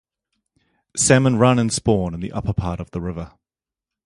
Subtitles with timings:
[0.97, 3.33] Salmon run and spawn in the upper part of the river.